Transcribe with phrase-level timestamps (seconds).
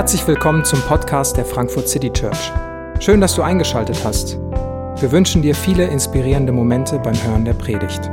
[0.00, 2.50] Herzlich willkommen zum Podcast der Frankfurt City Church.
[3.00, 4.38] Schön, dass du eingeschaltet hast.
[4.98, 8.10] Wir wünschen dir viele inspirierende Momente beim Hören der Predigt.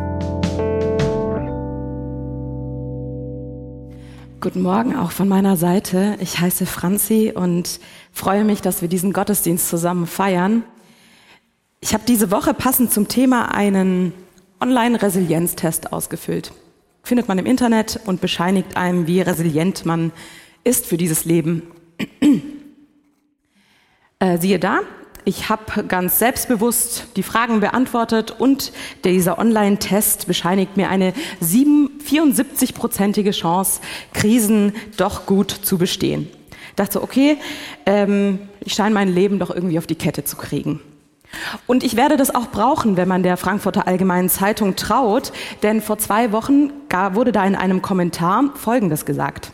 [4.41, 6.17] Guten Morgen auch von meiner Seite.
[6.19, 7.79] Ich heiße Franzi und
[8.11, 10.63] freue mich, dass wir diesen Gottesdienst zusammen feiern.
[11.79, 14.11] Ich habe diese Woche passend zum Thema einen
[14.59, 16.51] Online-Resilienztest ausgefüllt.
[17.03, 20.11] Findet man im Internet und bescheinigt einem, wie resilient man
[20.65, 21.63] ist für dieses Leben.
[24.19, 24.81] Äh, siehe da,
[25.27, 28.71] ich habe ganz selbstbewusst die Fragen beantwortet und
[29.03, 33.81] dieser Online-Test bescheinigt mir eine 74-prozentige Chance,
[34.13, 36.29] Krisen doch gut zu bestehen.
[36.69, 37.35] Ich dachte, okay,
[37.85, 40.79] ähm, ich scheine mein Leben doch irgendwie auf die Kette zu kriegen.
[41.65, 45.97] Und ich werde das auch brauchen, wenn man der Frankfurter Allgemeinen Zeitung traut, denn vor
[45.97, 46.71] zwei Wochen
[47.11, 49.51] wurde da in einem Kommentar Folgendes gesagt.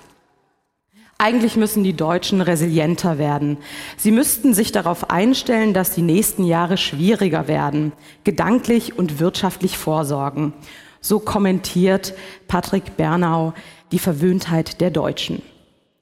[1.18, 3.58] Eigentlich müssen die Deutschen resilienter werden.
[3.98, 7.94] Sie müssten sich darauf einstellen, dass die nächsten Jahre schwieriger werden,
[8.24, 10.54] gedanklich und wirtschaftlich vorsorgen.
[11.00, 12.14] So kommentiert
[12.48, 13.54] Patrick Bernau
[13.92, 15.42] die Verwöhntheit der Deutschen.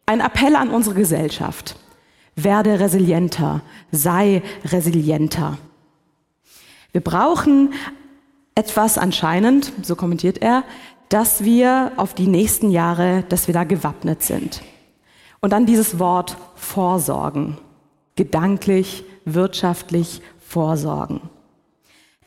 [0.05, 1.75] Ein Appell an unsere Gesellschaft.
[2.35, 5.57] Werde resilienter, sei resilienter.
[6.91, 7.73] Wir brauchen
[8.55, 10.63] etwas anscheinend, so kommentiert er,
[11.09, 14.61] dass wir auf die nächsten Jahre, dass wir da gewappnet sind.
[15.41, 17.57] Und dann dieses Wort Vorsorgen.
[18.15, 21.21] Gedanklich, wirtschaftlich vorsorgen.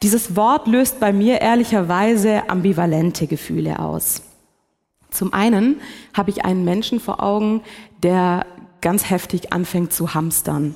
[0.02, 4.22] Dieses Wort löst bei mir ehrlicherweise ambivalente Gefühle aus.
[5.10, 5.80] Zum einen
[6.12, 7.62] habe ich einen Menschen vor Augen,
[8.02, 8.46] der
[8.80, 10.74] ganz heftig anfängt zu hamstern.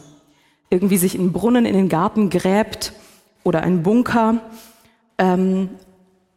[0.71, 2.93] Irgendwie sich einen Brunnen in den Garten gräbt
[3.43, 4.41] oder einen Bunker
[5.19, 5.71] ähm,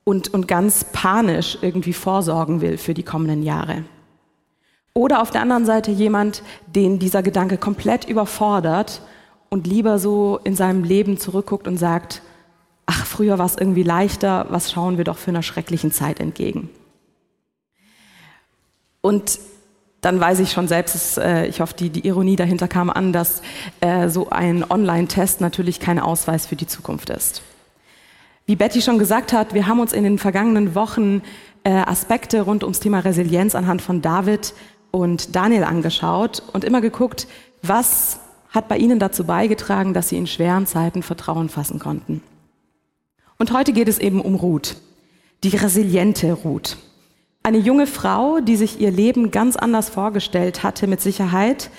[0.04, 3.86] und, und ganz panisch irgendwie vorsorgen will für die kommenden Jahre.
[4.94, 9.02] Oder auf der anderen Seite jemand, den dieser Gedanke komplett überfordert
[9.50, 12.22] und lieber so in seinem Leben zurückguckt und sagt,
[12.86, 16.70] ach, früher war es irgendwie leichter, was schauen wir doch für einer schrecklichen Zeit entgegen.
[19.02, 19.40] Und
[20.02, 23.14] dann weiß ich schon selbst, dass, äh, ich hoffe, die, die, Ironie dahinter kam an,
[23.14, 23.42] dass
[23.82, 27.44] äh, so ein Online-Test natürlich kein Ausweis für die Zukunft ist.
[28.46, 31.22] Wie Betty schon gesagt hat, wir haben uns in den vergangenen Wochen
[31.64, 34.54] äh, Aspekte rund ums Thema Resilienz anhand von David
[34.92, 37.28] und Daniel angeschaut und immer geguckt,
[37.62, 38.20] was
[38.50, 42.22] hat bei ihnen dazu beigetragen, dass sie in schweren Zeiten Vertrauen fassen konnten.
[43.40, 44.76] Und heute geht es eben um Ruth,
[45.44, 46.78] die resiliente Ruth.
[47.44, 51.72] Eine junge Frau, die sich ihr Leben ganz anders vorgestellt hatte, mit Sicherheit,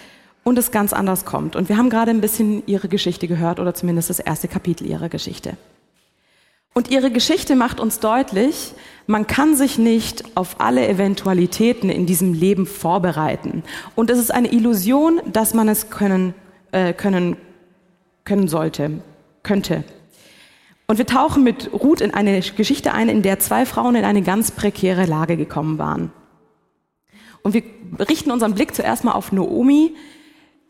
[0.44, 1.55] und es ganz anders kommt.
[1.56, 5.09] Und wir haben gerade ein bisschen ihre Geschichte gehört oder zumindest das erste Kapitel ihrer
[5.09, 5.56] Geschichte.
[6.75, 8.75] Und ihre Geschichte macht uns deutlich,
[9.06, 13.62] man kann sich nicht auf alle Eventualitäten in diesem Leben vorbereiten.
[13.94, 16.34] Und es ist eine Illusion, dass man es können,
[16.71, 17.37] äh, können,
[18.25, 19.03] können sollte,
[19.43, 19.84] könnte.
[20.87, 24.22] Und wir tauchen mit Ruth in eine Geschichte ein, in der zwei Frauen in eine
[24.22, 26.12] ganz prekäre Lage gekommen waren.
[27.43, 27.62] Und wir
[27.99, 29.94] richten unseren Blick zuerst mal auf Naomi,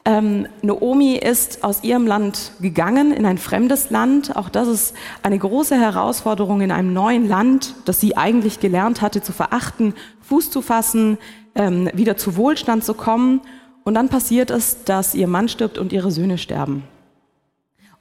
[0.05, 4.35] ähm, Naomi ist aus ihrem Land gegangen in ein fremdes Land.
[4.37, 9.23] Auch das ist eine große Herausforderung in einem neuen Land, das sie eigentlich gelernt hatte
[9.23, 11.19] zu verachten, Fuß zu fassen,
[11.55, 13.43] ähm, wieder zu Wohlstand zu kommen.
[13.85, 16.83] Und dann passiert es, dass ihr Mann stirbt und ihre Söhne sterben.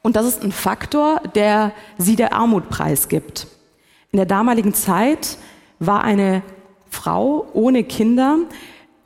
[0.02, 3.46] Und das ist ein Faktor, der sie der Armut preisgibt.
[4.12, 5.38] In der damaligen Zeit
[5.80, 6.42] war eine
[6.90, 8.38] Frau ohne Kinder,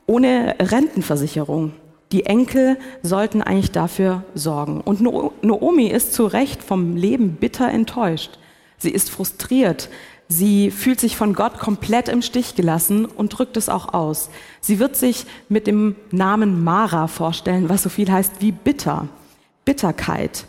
[0.06, 1.72] ohne Rentenversicherung.
[2.12, 4.80] Die Enkel sollten eigentlich dafür sorgen.
[4.80, 5.00] Und
[5.42, 8.38] Naomi ist zu Recht vom Leben bitter enttäuscht.
[8.78, 9.88] Sie ist frustriert.
[10.28, 14.30] Sie fühlt sich von Gott komplett im Stich gelassen und drückt es auch aus.
[14.60, 19.08] Sie wird sich mit dem Namen Mara vorstellen, was so viel heißt wie bitter,
[19.64, 20.46] Bitterkeit,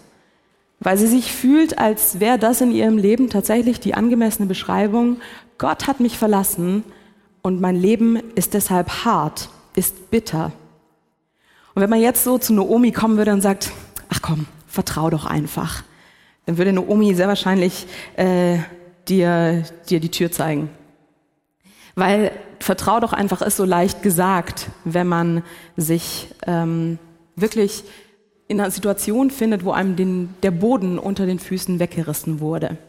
[0.79, 5.17] weil sie sich fühlt, als wäre das in ihrem Leben tatsächlich die angemessene Beschreibung.
[5.59, 6.83] Gott hat mich verlassen
[7.43, 10.51] und mein Leben ist deshalb hart, ist bitter.
[11.77, 13.71] Und wenn man jetzt so zu Naomi kommen würde und sagt,
[14.09, 15.83] ach komm, vertrau doch einfach,
[16.47, 17.85] dann würde Naomi sehr wahrscheinlich
[18.15, 18.57] äh,
[19.07, 20.71] dir, dir die Tür zeigen.
[21.93, 25.43] Weil vertrau doch einfach ist so leicht gesagt, wenn man
[25.75, 26.97] sich ähm,
[27.35, 27.83] wirklich
[28.47, 32.79] in einer Situation findet, wo einem den, der Boden unter den Füßen weggerissen wurde.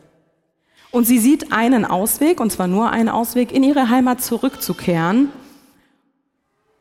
[0.93, 5.29] Und sie sieht einen Ausweg, und zwar nur einen Ausweg, in ihre Heimat zurückzukehren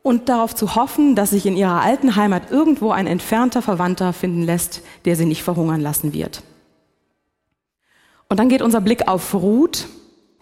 [0.08, 4.42] und darauf zu hoffen, dass sich in ihrer alten Heimat irgendwo ein entfernter Verwandter finden
[4.42, 6.44] lässt, der sie nicht verhungern lassen wird.
[8.30, 9.88] Und dann geht unser Blick auf Ruth,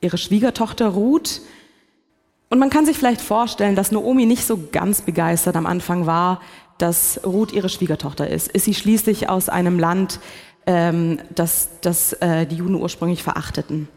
[0.01, 1.41] ihre Schwiegertochter Ruth.
[2.49, 6.41] Und man kann sich vielleicht vorstellen, dass Naomi nicht so ganz begeistert am Anfang war,
[6.77, 8.49] dass Ruth ihre Schwiegertochter ist?
[8.49, 10.19] Ist sie schließlich aus einem Land,
[10.67, 13.87] ähm, das, das äh, die Juden ursprünglich verachteten?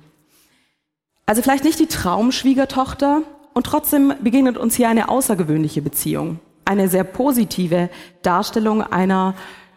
[1.27, 3.21] Also vielleicht nicht die Traumschwiegertochter
[3.59, 7.91] und trotzdem begegnet uns hier eine außergewöhnliche Beziehung, eine sehr positive
[8.23, 9.35] Darstellung einer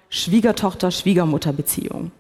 [0.10, 2.12] Schwiegertochter-Schwiegermutter-Beziehung.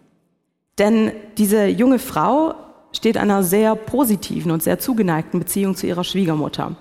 [0.79, 2.55] Denn diese junge Frau
[2.93, 6.77] steht einer sehr positiven und sehr zugeneigten Beziehung zu ihrer Schwiegermutter.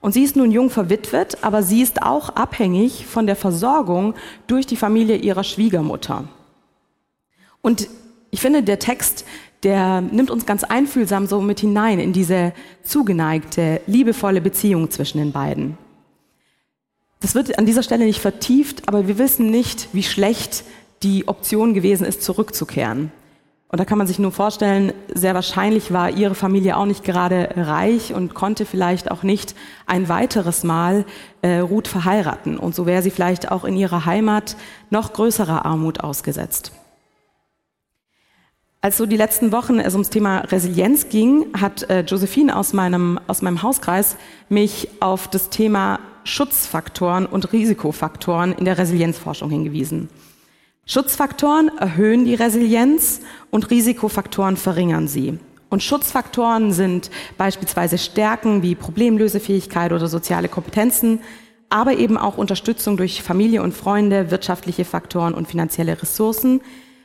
[0.00, 4.14] Und sie ist nun jung verwitwet, aber sie ist auch abhängig von der Versorgung
[4.46, 6.24] durch die Familie ihrer Schwiegermutter.
[7.60, 7.86] Und
[8.30, 9.26] ich finde, der Text,
[9.62, 15.32] der nimmt uns ganz einfühlsam so mit hinein in diese zugeneigte, liebevolle Beziehung zwischen den
[15.32, 15.78] beiden.
[17.20, 20.64] Das wird an dieser Stelle nicht vertieft, aber wir wissen nicht, wie schlecht
[21.04, 23.12] die Option gewesen ist, zurückzukehren.
[23.68, 27.48] Und da kann man sich nur vorstellen, sehr wahrscheinlich war ihre Familie auch nicht gerade
[27.56, 29.54] reich und konnte vielleicht auch nicht
[29.86, 31.06] ein weiteres Mal
[31.40, 32.58] äh, Ruth verheiraten.
[32.58, 34.56] Und so wäre sie vielleicht auch in ihrer Heimat
[34.90, 36.72] noch größerer Armut ausgesetzt.
[38.84, 43.20] Als so die letzten Wochen es ums Thema Resilienz ging, hat äh, Josephine aus meinem,
[43.28, 44.16] aus meinem Hauskreis
[44.48, 50.08] mich auf das Thema Schutzfaktoren und Risikofaktoren in der Resilienzforschung hingewiesen.
[50.84, 53.20] Schutzfaktoren erhöhen die Resilienz
[53.52, 55.38] und Risikofaktoren verringern sie.
[55.68, 61.20] Und Schutzfaktoren sind beispielsweise Stärken wie Problemlösefähigkeit oder soziale Kompetenzen,
[61.70, 66.60] aber eben auch Unterstützung durch Familie und Freunde, wirtschaftliche Faktoren und finanzielle Ressourcen,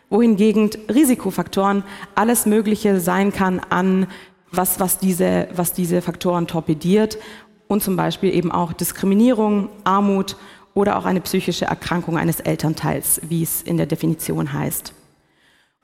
[0.10, 1.84] wohingegen Risikofaktoren
[2.16, 4.08] alles Mögliche sein kann an
[4.52, 7.18] was, was diese, was diese Faktoren torpediert
[7.68, 10.38] und zum Beispiel eben auch Diskriminierung, Armut
[10.74, 14.94] oder auch eine psychische Erkrankung eines Elternteils, wie es in der Definition heißt.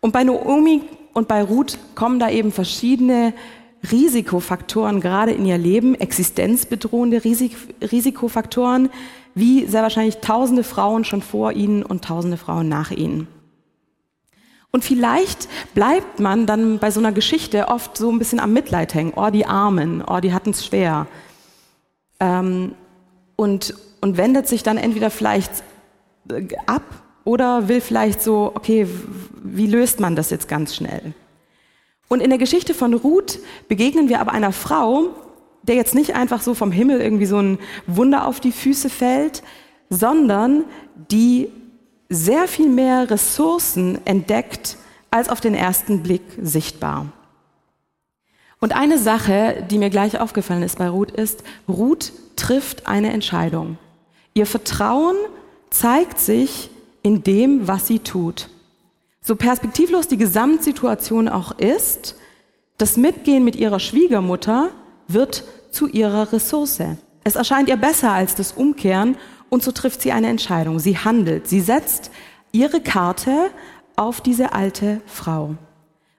[0.02, 0.82] Und bei Naomi
[1.14, 3.34] und bei Ruth kommen da eben verschiedene
[3.92, 8.90] Risikofaktoren gerade in ihr Leben, existenzbedrohende Risik Risikofaktoren,
[9.36, 13.28] wie sehr wahrscheinlich tausende Frauen schon vor ihnen und tausende Frauen nach ihnen.
[14.76, 18.96] Und vielleicht bleibt man dann bei so einer Geschichte oft so ein bisschen am Mitleid
[18.96, 19.14] hängen.
[19.16, 21.06] Oh, die Armen, oh, die hatten es schwer.
[22.20, 22.74] Ähm,
[23.36, 25.64] und, und wendet sich dann entweder vielleicht
[26.32, 26.82] äh, ab
[27.24, 28.88] oder will vielleicht so, okay,
[29.44, 31.14] wie löst man das jetzt ganz schnell?
[32.08, 33.38] Und in der Geschichte von Ruth
[33.68, 35.10] begegnen wir aber einer Frau,
[35.62, 39.44] der jetzt nicht einfach so vom Himmel irgendwie so ein Wunder auf die Füße fällt,
[39.92, 40.64] sondern
[41.12, 41.52] die
[42.14, 44.78] sehr viel mehr Ressourcen entdeckt,
[45.12, 47.08] als auf den ersten Blick sichtbar.
[48.60, 53.78] Und eine Sache, die mir gleich aufgefallen ist bei Ruth, ist, Ruth trifft eine Entscheidung.
[54.34, 55.16] Ihr Vertrauen
[55.70, 56.70] zeigt sich
[57.02, 58.50] in dem, was sie tut.
[59.22, 62.16] So perspektivlos die Gesamtsituation auch ist,
[62.78, 64.70] das Mitgehen mit ihrer Schwiegermutter
[65.08, 66.82] wird zu ihrer Ressource.
[67.24, 69.18] Es erscheint ihr besser als das Umkehren
[69.54, 70.80] und so trifft sie eine Entscheidung.
[70.80, 72.10] Sie handelt, sie setzt
[72.52, 73.52] ihre Karte
[73.96, 75.54] auf diese alte Frau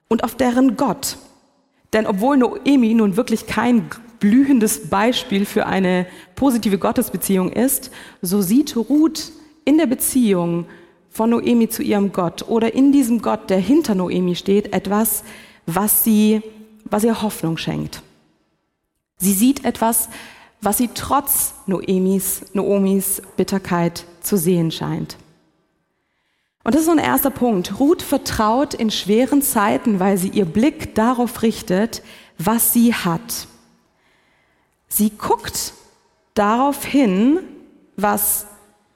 [0.07, 1.17] und auf deren Gott.
[1.91, 3.89] Denn obwohl Noemi nun wirklich kein
[4.21, 7.91] blühendes Beispiel für eine positive Gottesbeziehung ist,
[8.21, 9.33] so sieht Ruth
[9.65, 10.65] in der Beziehung
[11.09, 15.25] von Noemi zu ihrem Gott oder in diesem Gott, der hinter Noemi steht, etwas,
[15.65, 16.41] was sie,
[16.85, 18.01] was ihr Hoffnung schenkt.
[19.17, 20.07] Sie sieht etwas,
[20.61, 25.17] was sie trotz Noemis, Noomis Bitterkeit zu sehen scheint.
[26.63, 27.79] Und das ist so ein erster Punkt.
[27.79, 32.01] Ruth vertraut in schweren Zeiten, weil sie ihr Blick darauf richtet,
[32.39, 33.47] was sie hat.
[34.87, 35.73] Sie guckt
[36.33, 37.39] darauf hin,
[37.97, 38.47] was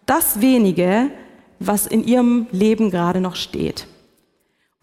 [0.08, 1.12] das wenige,
[1.60, 3.86] was in ihrem Leben gerade noch steht.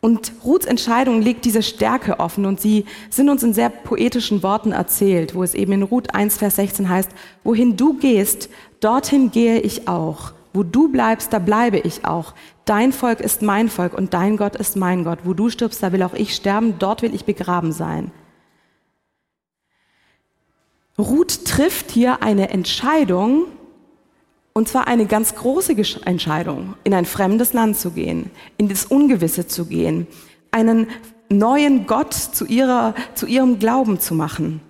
[0.00, 4.72] Und Ruths Entscheidung legt diese Stärke offen und sie sind uns in sehr poetischen Worten
[4.72, 7.10] erzählt, wo es eben in Ruth 1, Vers 16 heißt,
[7.44, 8.50] wohin du gehst,
[8.80, 10.32] dorthin gehe ich auch.
[10.52, 12.34] Wo du bleibst, da bleibe ich auch.
[12.64, 15.20] Dein Volk ist mein Volk und dein Gott ist mein Gott.
[15.24, 18.10] Wo du stirbst, da will auch ich sterben, dort will ich begraben sein.
[20.98, 23.44] Ruth trifft hier eine Entscheidung,
[24.56, 29.46] und zwar eine ganz große Entscheidung, in ein fremdes Land zu gehen, in das Ungewisse
[29.46, 30.06] zu gehen,
[30.50, 30.86] einen
[31.28, 34.62] neuen Gott zu, ihrer, zu ihrem Glauben zu machen.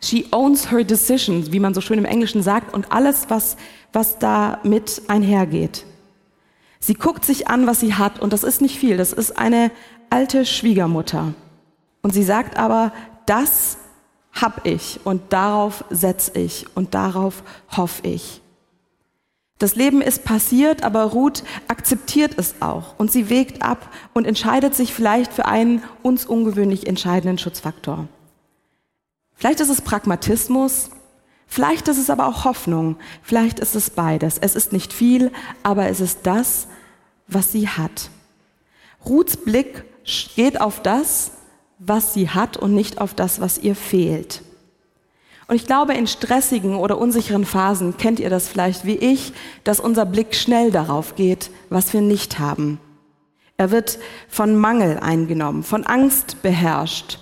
[0.00, 3.56] She owns her decisions, wie man so schön im Englischen sagt, und alles, was,
[3.92, 5.86] was damit einhergeht.
[6.78, 8.96] Sie guckt sich an, was sie hat, und das ist nicht viel.
[8.96, 9.72] Das ist eine
[10.08, 11.34] alte Schwiegermutter.
[12.00, 12.92] Und sie sagt aber,
[13.26, 13.76] das
[14.32, 17.42] hab ich und darauf setz ich und darauf
[17.76, 18.40] hoffe ich.
[19.58, 24.74] Das Leben ist passiert, aber Ruth akzeptiert es auch und sie wägt ab und entscheidet
[24.74, 28.08] sich vielleicht für einen uns ungewöhnlich entscheidenden Schutzfaktor.
[29.34, 30.90] Vielleicht ist es Pragmatismus,
[31.46, 34.38] Vielleicht ist es aber auch Hoffnung, vielleicht ist es beides.
[34.38, 35.30] Es ist nicht viel,
[35.62, 36.66] aber es ist das,
[37.28, 38.10] was sie hat.
[39.06, 39.84] Ruths Blick
[40.34, 41.32] geht auf das,
[41.78, 44.42] was sie hat und nicht auf das, was ihr fehlt.
[45.46, 49.32] Und ich glaube, in stressigen oder unsicheren Phasen kennt ihr das vielleicht wie ich,
[49.62, 52.80] dass unser Blick schnell darauf geht, was wir nicht haben.
[53.56, 53.98] Er wird
[54.28, 57.18] von Mangel eingenommen, von Angst beherrscht.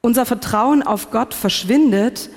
[0.00, 2.30] Unser Vertrauen auf Gott verschwindet,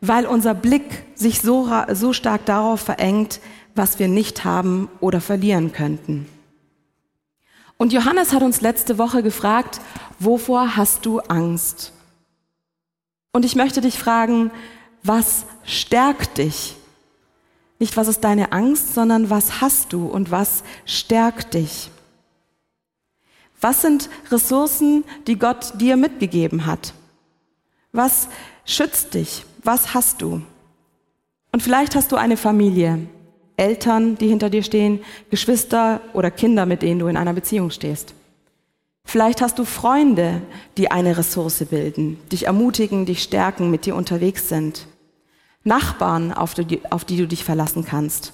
[0.00, 3.40] weil unser Blick sich so, so stark darauf verengt,
[3.74, 6.26] was wir nicht haben oder verlieren könnten.
[7.78, 9.80] Und Johannes hat uns letzte Woche gefragt,
[10.18, 11.92] wovor hast du Angst?
[13.32, 14.50] Und ich möchte dich fragen,
[15.02, 16.76] was stärkt dich?
[17.78, 21.90] Nicht, was ist deine Angst, sondern was hast du und was stärkt dich?
[23.60, 26.94] Was sind Ressourcen, die Gott dir mitgegeben hat?
[27.92, 28.28] Was
[28.64, 29.44] schützt dich?
[29.64, 30.42] Was hast du?
[31.52, 33.06] Und vielleicht hast du eine Familie,
[33.56, 38.14] Eltern, die hinter dir stehen, Geschwister oder Kinder, mit denen du in einer Beziehung stehst.
[39.04, 40.40] Vielleicht hast du Freunde,
[40.78, 44.86] die eine Ressource bilden, dich ermutigen, dich stärken, mit dir unterwegs sind.
[45.64, 48.32] Nachbarn, auf die, auf die du dich verlassen kannst.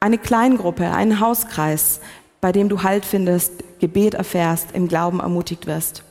[0.00, 2.00] Eine Kleingruppe, einen Hauskreis,
[2.40, 6.04] bei dem du Halt findest, Gebet erfährst, im Glauben ermutigt wirst.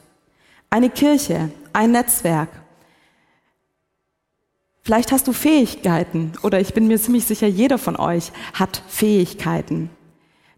[0.72, 2.50] Eine Kirche, ein Netzwerk.
[4.82, 9.92] Vielleicht hast du Fähigkeiten oder ich bin mir ziemlich sicher, jeder von euch hat Fähigkeiten.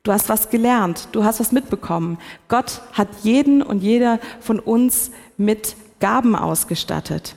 [0.06, 2.20] Du hast was gelernt, du hast was mitbekommen.
[2.48, 7.36] Gott hat jeden und jeder von uns mit Gaben ausgestattet.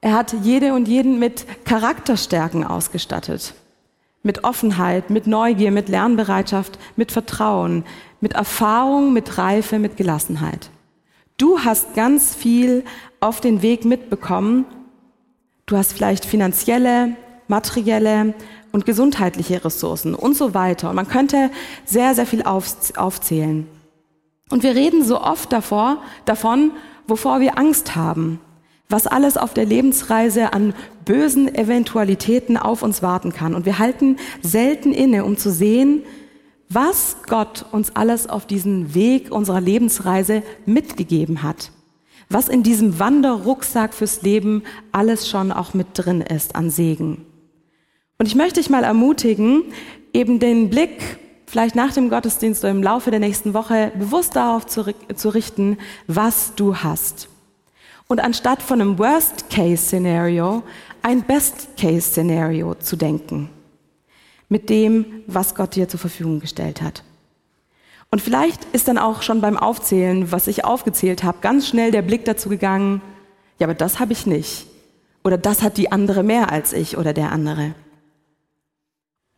[0.00, 3.54] Er hat jede und jeden mit Charakterstärken ausgestattet.
[4.22, 7.84] Mit Offenheit, mit Neugier, mit Lernbereitschaft, mit Vertrauen,
[8.20, 10.70] mit Erfahrung, mit Reife, mit Gelassenheit.
[11.38, 12.84] Du hast ganz viel
[13.18, 14.64] auf den Weg mitbekommen.
[15.66, 17.16] Du hast vielleicht finanzielle,
[17.48, 18.32] materielle
[18.76, 20.90] und gesundheitliche Ressourcen und so weiter.
[20.90, 21.50] Und man könnte
[21.86, 23.66] sehr, sehr viel aufzählen.
[24.50, 26.72] Und wir reden so oft davor, davon,
[27.08, 28.38] wovor wir Angst haben,
[28.90, 30.74] was alles auf der Lebensreise an
[31.06, 33.54] bösen Eventualitäten auf uns warten kann.
[33.54, 36.02] Und wir halten selten inne, um zu sehen,
[36.68, 41.72] was Gott uns alles auf diesen Weg unserer Lebensreise mitgegeben hat.
[42.28, 47.24] Was in diesem Wanderrucksack fürs Leben alles schon auch mit drin ist an Segen.
[48.18, 49.64] Und ich möchte dich mal ermutigen,
[50.12, 54.66] eben den Blick vielleicht nach dem Gottesdienst oder im Laufe der nächsten Woche bewusst darauf
[54.66, 57.28] zu, zu richten, was du hast.
[58.08, 60.62] Und anstatt von einem Worst-Case-Szenario
[61.02, 63.50] ein Best-Case-Szenario zu denken.
[64.48, 67.02] Mit dem, was Gott dir zur Verfügung gestellt hat.
[68.10, 72.02] Und vielleicht ist dann auch schon beim Aufzählen, was ich aufgezählt habe, ganz schnell der
[72.02, 73.02] Blick dazu gegangen,
[73.58, 74.66] ja, aber das habe ich nicht.
[75.24, 77.74] Oder das hat die andere mehr als ich oder der andere.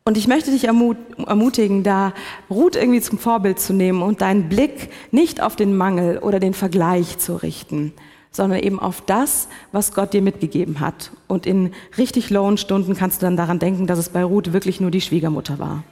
[0.08, 2.14] Und ich möchte dich ermutigen, da
[2.48, 6.54] Ruth irgendwie zum Vorbild zu nehmen und deinen Blick nicht auf den Mangel oder den
[6.54, 7.92] Vergleich zu richten,
[8.30, 11.10] sondern eben auf das, was Gott dir mitgegeben hat.
[11.26, 14.80] Und in richtig lowen Stunden kannst du dann daran denken, dass es bei Ruth wirklich
[14.80, 15.84] nur die Schwiegermutter war.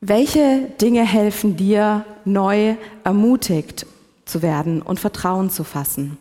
[0.00, 3.84] Welche Dinge helfen dir, neu ermutigt
[4.24, 6.16] zu werden und Vertrauen zu fassen?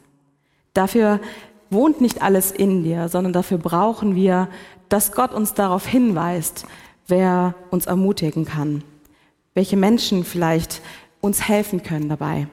[0.74, 1.22] Dafür
[1.70, 4.50] wohnt nicht alles in dir, sondern dafür brauchen wir
[4.90, 6.66] dass Gott uns darauf hinweist,
[7.08, 8.84] wer uns ermutigen kann,
[9.54, 10.82] welche Menschen vielleicht
[11.22, 12.48] uns helfen können dabei.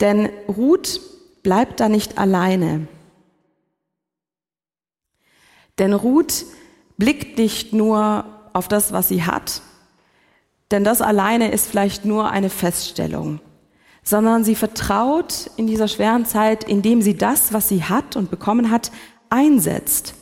[0.00, 1.00] Denn Ruth
[1.42, 2.88] bleibt da nicht alleine.
[5.78, 6.44] Denn Ruth
[6.98, 9.62] blickt nicht nur auf das, was sie hat,
[10.70, 13.40] denn das alleine ist vielleicht nur eine Feststellung,
[14.02, 18.70] sondern sie vertraut in dieser schweren Zeit, indem sie das, was sie hat und bekommen
[18.70, 18.92] hat,
[19.30, 20.14] einsetzt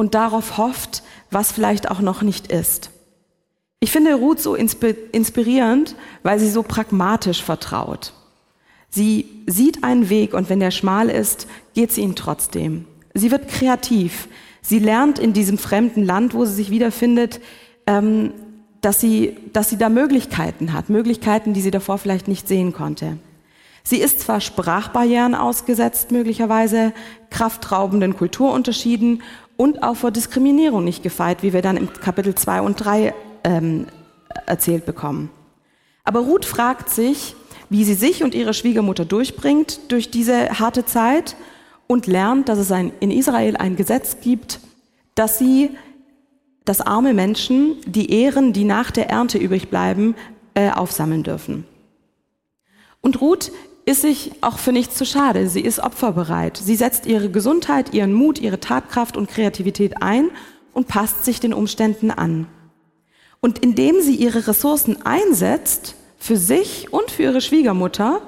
[0.00, 2.90] und darauf hofft, was vielleicht auch noch nicht ist.
[3.80, 8.14] Ich finde Ruth so inspirierend, weil sie so pragmatisch vertraut.
[8.88, 12.86] Sie sieht einen Weg und wenn der schmal ist, geht sie ihn trotzdem.
[13.12, 14.28] Sie wird kreativ.
[14.62, 17.38] Sie lernt in diesem fremden Land, wo sie sich wiederfindet,
[17.86, 18.32] ähm,
[18.80, 23.18] dass sie, dass sie da Möglichkeiten hat, Möglichkeiten, die sie davor vielleicht nicht sehen konnte.
[23.82, 26.92] Sie ist zwar Sprachbarrieren ausgesetzt, möglicherweise
[27.30, 29.22] kraftraubenden Kulturunterschieden
[29.60, 33.12] und auch vor Diskriminierung nicht gefeit, wie wir dann im Kapitel 2 und 3
[33.44, 33.88] ähm,
[34.46, 35.28] erzählt bekommen.
[36.02, 37.36] Aber Ruth fragt sich,
[37.68, 41.36] wie sie sich und ihre Schwiegermutter durchbringt durch diese harte Zeit
[41.86, 44.60] und lernt, dass es ein, in Israel ein Gesetz gibt,
[45.14, 45.72] dass sie,
[46.64, 50.14] dass arme Menschen die Ehren, die nach der Ernte übrig bleiben,
[50.54, 51.66] äh, aufsammeln dürfen.
[53.02, 53.52] Und Ruth
[53.84, 55.48] ist sich auch für nichts zu schade.
[55.48, 56.56] Sie ist opferbereit.
[56.56, 60.30] Sie setzt ihre Gesundheit, ihren Mut, ihre Tatkraft und Kreativität ein
[60.72, 62.46] und passt sich den Umständen an.
[63.40, 68.20] Und indem sie ihre Ressourcen einsetzt, für sich und für ihre Schwiegermutter,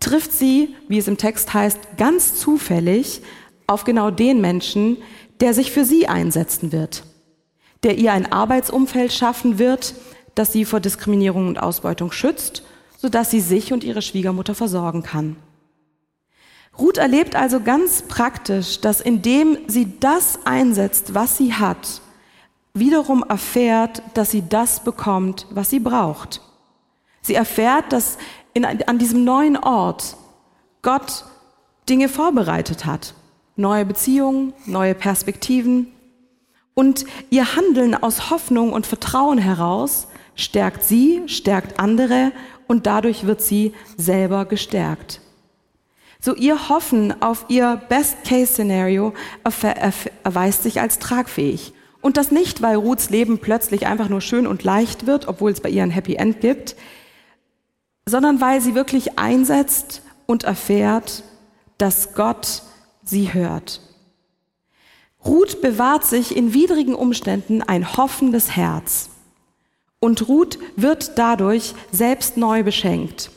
[0.00, 3.22] trifft sie, wie es im Text heißt, ganz zufällig
[3.66, 4.96] auf genau den Menschen,
[5.40, 7.04] der sich für sie einsetzen wird,
[7.84, 9.94] der ihr ein Arbeitsumfeld schaffen wird,
[10.34, 12.64] das sie vor Diskriminierung und Ausbeutung schützt,
[13.00, 15.36] sodass sie sich und ihre Schwiegermutter versorgen kann.
[16.78, 22.02] Ruth erlebt also ganz praktisch, dass indem sie das einsetzt, was sie hat,
[22.74, 26.42] wiederum erfährt, dass sie das bekommt, was sie braucht.
[27.22, 28.18] Sie erfährt, dass
[28.52, 30.16] in, an diesem neuen Ort
[30.82, 31.24] Gott
[31.88, 33.14] Dinge vorbereitet hat.
[33.56, 35.88] Neue Beziehungen, neue Perspektiven.
[36.74, 42.32] Und ihr Handeln aus Hoffnung und Vertrauen heraus stärkt sie, stärkt andere
[42.70, 45.20] und dadurch wird sie selber gestärkt.
[46.20, 49.12] So ihr Hoffen auf ihr Best-Case-Szenario
[49.42, 51.72] erweist sich als tragfähig.
[52.00, 55.60] Und das nicht, weil Ruths Leben plötzlich einfach nur schön und leicht wird, obwohl es
[55.60, 56.76] bei ihr ein Happy End gibt,
[58.06, 61.24] sondern weil sie wirklich einsetzt und erfährt,
[61.76, 62.62] dass Gott
[63.02, 63.80] sie hört.
[65.24, 69.09] Ruth bewahrt sich in widrigen Umständen ein hoffendes Herz.
[70.00, 73.30] Und Ruth wird dadurch selbst neu beschenkt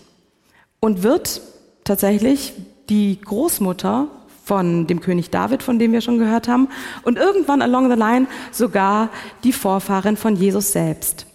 [0.80, 1.42] und wird
[1.84, 2.54] tatsächlich
[2.90, 4.08] die Großmutter
[4.46, 6.70] von dem König David, von dem wir schon gehört haben,
[7.04, 9.10] und irgendwann along the line sogar
[9.44, 11.26] die Vorfahrin von Jesus selbst.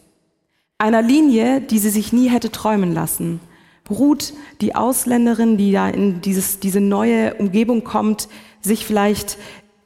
[0.79, 3.41] Einer Linie, die sie sich nie hätte träumen lassen.
[3.91, 8.29] Ruth, die Ausländerin, die da in dieses, diese neue Umgebung kommt,
[8.61, 9.39] sich vielleicht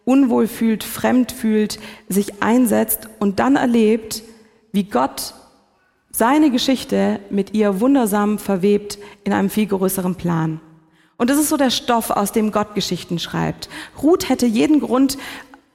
[0.04, 4.22] unwohl fühlt, fremd fühlt, sich einsetzt und dann erlebt,
[4.72, 5.34] wie Gott
[6.10, 10.60] seine Geschichte mit ihr wundersam verwebt in einem viel größeren Plan.
[11.16, 13.68] Und das ist so der Stoff, aus dem Gott Geschichten schreibt.
[14.02, 15.18] Ruth hätte jeden Grund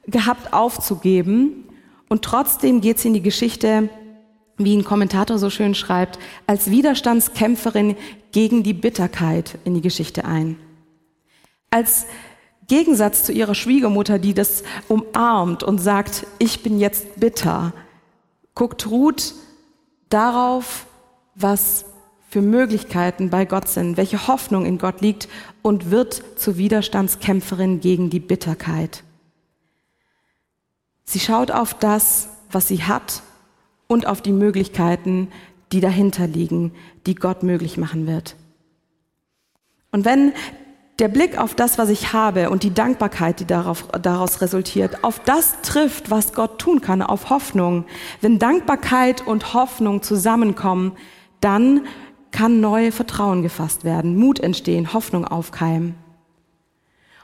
[0.06, 1.64] gehabt, aufzugeben.
[2.08, 3.88] Und trotzdem geht sie in die Geschichte,
[4.58, 7.96] wie ein Kommentator so schön schreibt, als Widerstandskämpferin
[8.32, 10.58] gegen die Bitterkeit in die Geschichte ein.
[11.70, 12.06] Als
[12.66, 17.72] Gegensatz zu ihrer Schwiegermutter, die das umarmt und sagt, ich bin jetzt bitter,
[18.58, 19.34] guckt Ruth
[20.08, 20.86] darauf,
[21.36, 21.84] was
[22.28, 25.28] für Möglichkeiten bei Gott sind, welche Hoffnung in Gott liegt
[25.62, 29.04] und wird zur Widerstandskämpferin gegen die Bitterkeit.
[31.04, 33.22] Sie schaut auf das, was sie hat
[33.86, 35.28] und auf die Möglichkeiten,
[35.70, 36.74] die dahinter liegen,
[37.06, 38.34] die Gott möglich machen wird.
[39.92, 40.32] Und wenn
[40.98, 45.20] der Blick auf das, was ich habe und die Dankbarkeit, die darauf, daraus resultiert, auf
[45.20, 47.84] das trifft, was Gott tun kann, auf Hoffnung.
[48.20, 50.92] Wenn Dankbarkeit und Hoffnung zusammenkommen,
[51.40, 51.86] dann
[52.32, 55.94] kann neu Vertrauen gefasst werden, Mut entstehen, Hoffnung aufkeimen.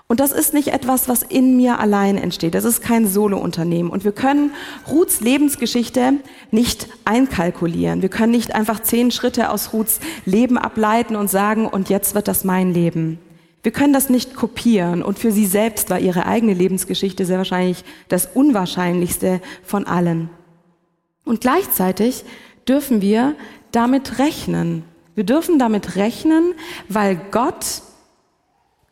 [0.06, 2.54] Und das ist nicht etwas, was in mir allein entsteht.
[2.54, 3.90] Das ist kein Solo-Unternehmen.
[3.90, 4.52] Und wir können
[4.88, 6.14] Ruths Lebensgeschichte
[6.50, 8.02] nicht einkalkulieren.
[8.02, 12.28] Wir können nicht einfach zehn Schritte aus Ruths Leben ableiten und sagen, und jetzt wird
[12.28, 13.18] das mein Leben.
[13.64, 17.82] Wir können das nicht kopieren und für sie selbst war ihre eigene Lebensgeschichte sehr wahrscheinlich
[18.08, 20.28] das Unwahrscheinlichste von allen.
[21.24, 22.24] Und gleichzeitig
[22.68, 23.34] dürfen wir
[23.72, 24.84] damit rechnen.
[25.14, 26.52] Wir dürfen damit rechnen,
[26.90, 27.80] weil Gott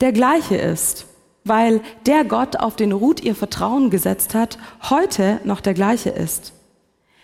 [0.00, 1.04] der gleiche ist,
[1.44, 4.58] weil der Gott, auf den Ruth ihr Vertrauen gesetzt hat,
[4.88, 6.54] heute noch der gleiche ist.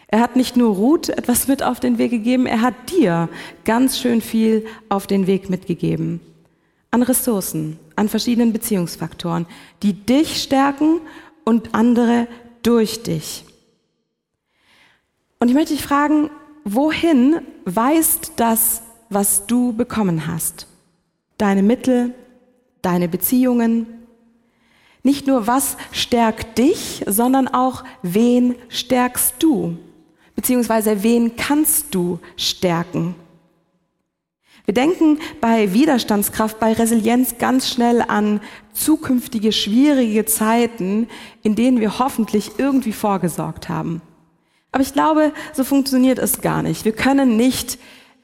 [0.09, 3.31] Er hat nicht nur Ruth etwas mit auf den Weg gegeben, er hat dir
[3.65, 6.21] ganz schön viel auf den Weg mitgegeben
[6.91, 9.47] an Ressourcen, an verschiedenen Beziehungsfaktoren,
[9.83, 11.01] die dich stärken
[11.45, 12.29] und andere
[12.63, 13.45] durch dich.
[15.39, 16.31] Und ich möchte dich fragen,
[16.65, 20.67] wohin weist das, was du bekommen hast?
[21.37, 22.15] Deine Mittel,
[22.83, 23.87] deine Beziehungen?
[25.03, 29.79] Nicht nur, was stärkt dich, sondern auch, wen stärkst du?
[30.35, 33.15] Beziehungsweise, wen kannst du stärken?
[34.69, 38.39] Wir denken bei Widerstandskraft, bei Resilienz ganz schnell an
[38.75, 41.09] zukünftige schwierige Zeiten,
[41.43, 44.03] in denen wir hoffentlich irgendwie vorgesorgt haben.
[44.71, 46.85] Aber ich glaube, so funktioniert es gar nicht.
[46.85, 47.79] Wir können nicht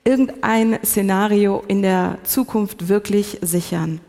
[0.04, 4.02] irgendein Szenario in der Zukunft wirklich sichern.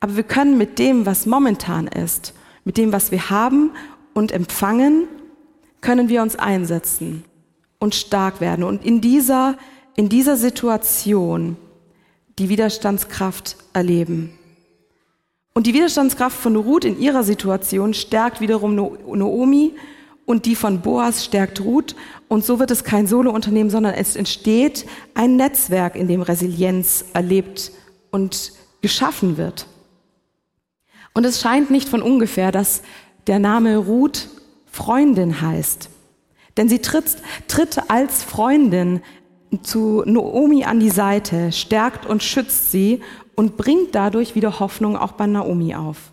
[0.00, 3.70] Aber wir können mit dem, was momentan ist, mit dem, was wir haben
[4.14, 5.06] und empfangen,
[5.80, 7.22] können wir uns einsetzen
[7.78, 8.64] und stark werden.
[8.64, 9.56] Und in dieser
[9.96, 11.56] in dieser Situation
[12.38, 14.38] die Widerstandskraft erleben.
[15.54, 19.74] Und die Widerstandskraft von Ruth in ihrer Situation stärkt wiederum Noomi
[20.24, 21.94] und die von Boas stärkt Ruth.
[22.28, 27.72] Und so wird es kein Solo-Unternehmen, sondern es entsteht ein Netzwerk, in dem Resilienz erlebt
[28.10, 29.66] und geschaffen wird.
[31.12, 32.82] Und es scheint nicht von ungefähr, dass
[33.26, 34.28] der Name Ruth
[34.70, 35.90] Freundin heißt.
[36.56, 37.16] Denn sie tritt,
[37.48, 39.02] tritt als Freundin
[39.62, 43.02] zu Naomi an die Seite, stärkt und schützt sie
[43.34, 46.12] und bringt dadurch wieder Hoffnung auch bei Naomi auf.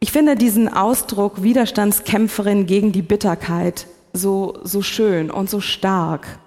[0.00, 6.38] Ich finde diesen Ausdruck Widerstandskämpferin gegen die Bitterkeit so, so schön und so stark.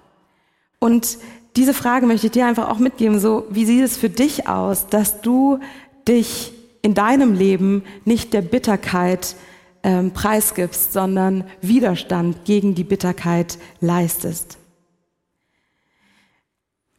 [0.78, 1.18] Und
[1.56, 4.86] diese Frage möchte ich dir einfach auch mitgeben, so wie sieht es für dich aus,
[4.86, 5.58] dass du
[6.06, 9.34] dich in deinem Leben nicht der Bitterkeit
[9.82, 14.58] ähm, preisgibst, sondern Widerstand gegen die Bitterkeit leistest.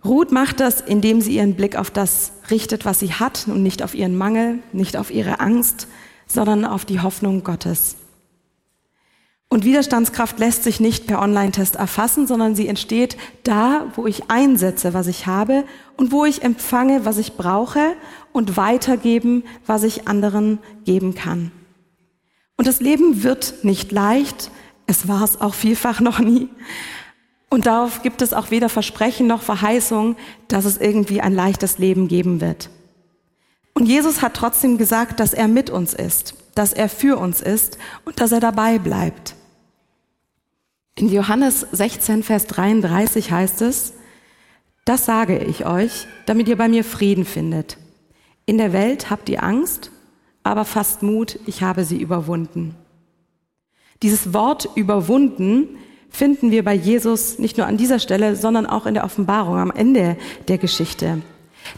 [0.03, 3.83] Ruth macht das, indem sie ihren Blick auf das richtet, was sie hat und nicht
[3.83, 5.87] auf ihren Mangel, nicht auf ihre Angst,
[6.25, 7.97] sondern auf die Hoffnung Gottes.
[9.51, 14.93] Und Widerstandskraft lässt sich nicht per Online-Test erfassen, sondern sie entsteht da, wo ich einsetze,
[14.93, 15.65] was ich habe
[15.97, 17.95] und wo ich empfange, was ich brauche
[18.31, 21.51] und weitergeben, was ich anderen geben kann.
[22.59, 24.51] Und das Leben wird nicht leicht.
[24.85, 26.49] Es war es auch vielfach noch nie.
[27.49, 30.17] Und darauf gibt es auch weder Versprechen noch Verheißung,
[30.49, 32.69] dass es irgendwie ein leichtes Leben geben wird.
[33.73, 37.77] Und Jesus hat trotzdem gesagt, dass er mit uns ist, dass er für uns ist
[38.03, 39.35] und dass er dabei bleibt.
[40.95, 43.93] In Johannes 16, Vers 33 heißt es,
[44.83, 47.77] das sage ich euch, damit ihr bei mir Frieden findet.
[48.45, 49.91] In der Welt habt ihr Angst,
[50.49, 52.75] aber fasst Mut, ich habe sie überwunden.
[54.01, 55.77] Dieses Wort überwunden
[56.09, 59.71] finden wir bei Jesus nicht nur an dieser Stelle, sondern auch in der Offenbarung am
[59.71, 61.21] Ende der Geschichte.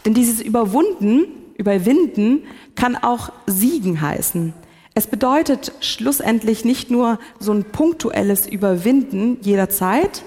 [0.04, 4.54] Denn dieses Überwunden, Überwinden kann auch Siegen heißen.
[4.94, 10.22] Es bedeutet schlussendlich nicht nur so ein punktuelles Überwinden jederzeit,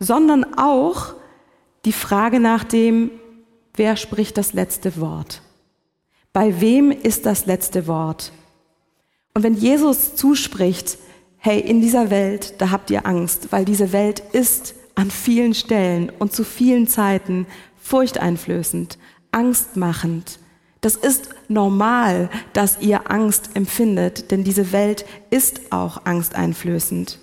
[0.00, 1.14] sondern auch
[1.84, 3.10] die Frage nach dem,
[3.74, 5.42] wer spricht das letzte Wort?
[6.34, 8.32] Bei wem ist das letzte Wort?
[9.34, 10.98] Und wenn Jesus zuspricht,
[11.36, 16.10] hey, in dieser Welt, da habt ihr Angst, weil diese Welt ist an vielen Stellen
[16.18, 17.46] und zu vielen Zeiten
[17.80, 18.98] furchteinflößend,
[19.30, 20.40] angstmachend.
[20.80, 27.20] Das ist normal, dass ihr Angst empfindet, denn diese Welt ist auch angsteinflößend.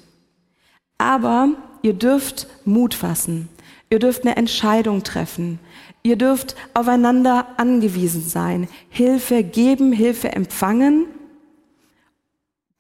[0.97, 1.49] Aber
[1.81, 3.49] ihr dürft Mut fassen.
[3.89, 5.59] Ihr dürft eine Entscheidung treffen.
[6.03, 11.05] Ihr dürft aufeinander angewiesen sein, Hilfe geben, Hilfe empfangen,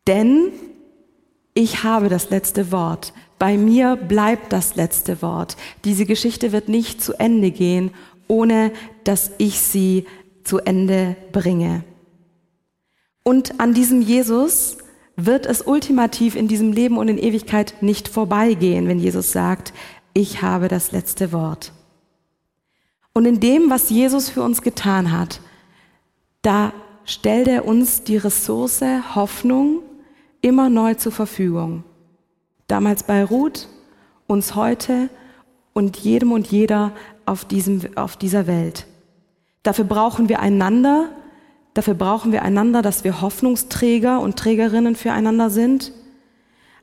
[0.07, 0.51] denn
[1.53, 3.13] ich habe das letzte Wort.
[3.37, 5.57] Bei mir bleibt das letzte Wort.
[5.83, 7.91] Diese Geschichte wird nicht zu Ende gehen,
[8.27, 8.71] ohne
[9.03, 10.05] dass ich sie
[10.43, 11.83] zu Ende bringe.
[13.23, 14.77] Und an diesem Jesus
[15.25, 19.73] wird es ultimativ in diesem Leben und in Ewigkeit nicht vorbeigehen, wenn Jesus sagt,
[20.13, 21.73] ich habe das letzte Wort.
[23.13, 25.41] Und in dem, was Jesus für uns getan hat,
[26.41, 26.73] da
[27.05, 28.83] stellt er uns die Ressource
[29.15, 29.81] Hoffnung
[30.41, 31.83] immer neu zur Verfügung.
[32.67, 33.67] Damals bei Ruth,
[34.27, 35.09] uns heute
[35.73, 36.93] und jedem und jeder
[37.25, 38.87] auf, diesem, auf dieser Welt.
[39.63, 41.09] Dafür brauchen wir einander,
[41.73, 45.91] dafür brauchen wir einander, dass wir Hoffnungsträger und Trägerinnen füreinander sind.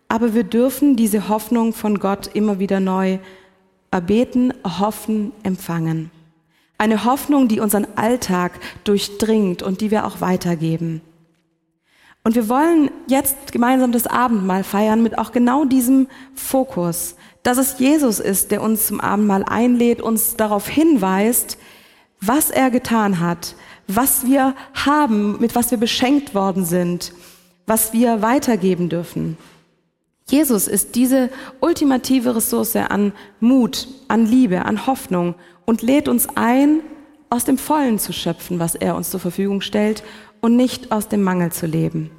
[0.09, 3.19] Aber wir dürfen diese Hoffnung von Gott immer wieder neu
[3.91, 6.11] erbeten, hoffen, empfangen.
[6.79, 8.53] Eine Hoffnung, die unseren Alltag
[8.85, 11.01] durchdringt und die wir auch weitergeben.
[12.25, 17.79] Und wir wollen jetzt gemeinsam das Abendmahl feiern mit auch genau diesem Fokus, dass es
[17.79, 21.59] Jesus ist, der uns zum Abendmahl einlädt, uns darauf hinweist,
[22.21, 23.55] was er getan hat,
[23.89, 27.13] was wir haben, mit was wir beschenkt worden sind,
[27.67, 29.37] was wir weitergeben dürfen.
[30.31, 36.81] Jesus ist diese ultimative Ressource an Mut, an Liebe, an Hoffnung und lädt uns ein,
[37.31, 40.03] aus dem Vollen zu schöpfen, was er uns zur Verfügung stellt
[40.41, 42.11] und nicht aus dem Mangel zu leben.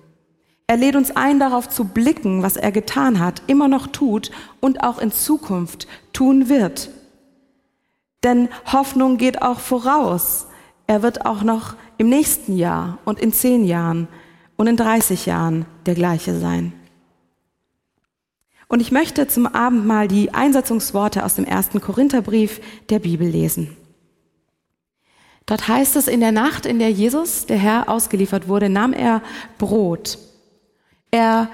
[0.67, 4.29] Er lädt uns ein, darauf zu blicken, was er getan hat, immer noch tut
[4.59, 6.89] und auch in Zukunft tun wird.
[8.23, 10.45] Denn Hoffnung geht auch voraus.
[10.89, 14.07] Er wird auch noch im nächsten Jahr und in zehn Jahren
[14.57, 16.73] und in 30 Jahren der gleiche sein.
[18.67, 23.77] Und ich möchte zum Abend mal die Einsetzungsworte aus dem ersten Korintherbrief der Bibel lesen.
[25.45, 29.21] Dort heißt es, in der Nacht, in der Jesus, der Herr, ausgeliefert wurde, nahm er
[29.59, 30.17] Brot.
[31.11, 31.49] Er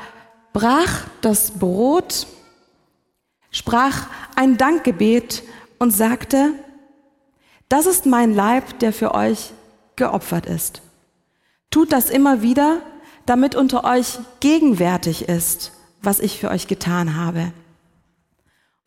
[0.54, 2.26] brach das Brot,
[3.52, 5.44] sprach ein Dankgebet
[5.78, 6.54] und sagte,
[7.70, 9.52] das ist mein Leib, der für euch
[9.96, 10.82] geopfert ist.
[11.72, 12.82] Tut das immer wieder,
[13.26, 15.72] damit unter euch gegenwärtig ist
[16.06, 17.52] was ich für euch getan habe.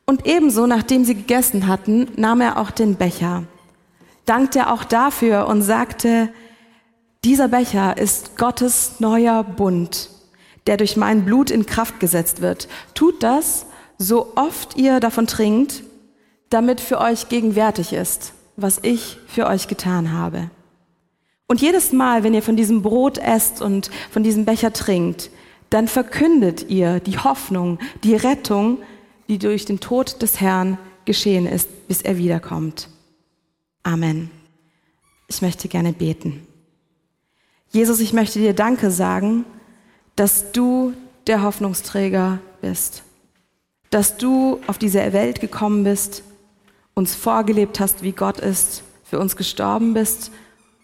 [0.07, 3.45] Und ebenso, nachdem sie gegessen hatten, nahm er auch den Becher,
[4.25, 6.31] dankte auch dafür und sagte,
[7.25, 10.09] dieser Becher ist Gottes neuer Bund,
[10.67, 12.69] der durch mein Blut in Kraft gesetzt wird.
[12.95, 13.67] Tut das,
[13.99, 15.83] so oft ihr davon trinkt,
[16.49, 20.51] damit für euch gegenwärtig ist, was ich für euch getan habe.
[21.47, 25.31] Und jedes Mal, wenn ihr von diesem Brot esst und von diesem Becher trinkt,
[25.71, 28.79] dann verkündet ihr die Hoffnung, die Rettung,
[29.29, 32.89] die durch den Tod des Herrn geschehen ist, bis er wiederkommt.
[33.83, 34.31] Amen.
[35.29, 36.47] Ich möchte gerne beten.
[37.71, 39.45] Jesus, ich möchte dir Danke sagen,
[40.17, 40.95] dass du
[41.27, 43.05] der Hoffnungsträger bist,
[43.91, 46.25] dass du auf diese Welt gekommen bist,
[46.99, 50.33] uns vorgelebt hast, wie Gott ist, für uns gestorben bist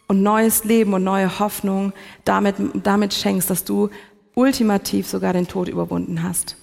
[0.06, 1.92] und neues Leben und neue Hoffnung
[2.24, 3.90] damit, damit schenkst, dass du
[4.34, 6.56] ultimativ sogar den Tod überwunden hast.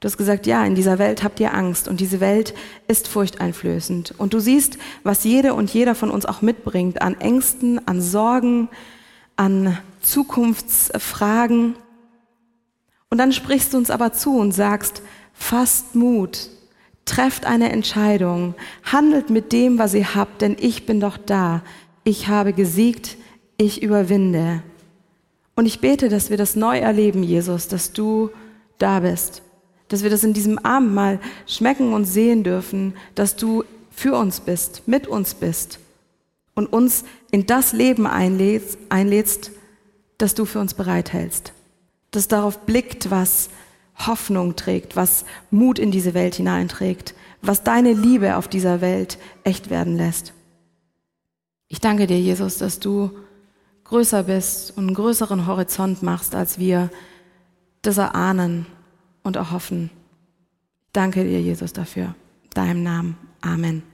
[0.00, 2.52] Du hast gesagt, ja, in dieser Welt habt ihr Angst und diese Welt
[2.86, 4.14] ist furchteinflößend.
[4.18, 8.68] Und du siehst, was jede und jeder von uns auch mitbringt an Ängsten, an Sorgen,
[9.36, 11.74] an Zukunftsfragen.
[13.08, 15.00] Und dann sprichst du uns aber zu und sagst,
[15.32, 16.50] fasst Mut,
[17.04, 21.62] trefft eine Entscheidung, handelt mit dem, was ihr habt, denn ich bin doch da.
[22.04, 23.16] Ich habe gesiegt,
[23.56, 24.62] ich überwinde.
[25.56, 28.30] Und ich bete, dass wir das neu erleben, Jesus, dass du
[28.78, 29.42] da bist.
[29.88, 34.40] Dass wir das in diesem Abend mal schmecken und sehen dürfen, dass du für uns
[34.40, 35.78] bist, mit uns bist
[36.54, 39.52] und uns in das Leben einlädst, einlädst
[40.18, 41.52] das du für uns bereithältst.
[42.10, 43.50] Das darauf blickt, was
[43.96, 49.70] Hoffnung trägt, was Mut in diese Welt hineinträgt, was deine Liebe auf dieser Welt echt
[49.70, 50.32] werden lässt.
[51.68, 53.10] Ich danke dir, Jesus, dass du
[53.84, 56.90] größer bist und einen größeren Horizont machst, als wir
[57.82, 58.66] das erahnen
[59.22, 59.90] und erhoffen.
[60.92, 62.14] Danke dir, Jesus, dafür.
[62.54, 63.16] Deinem Namen.
[63.40, 63.93] Amen.